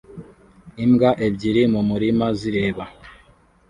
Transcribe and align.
Imbwa 0.83 1.09
ebyiri 1.25 1.63
mumurima 1.73 2.27
zireba 2.39 2.85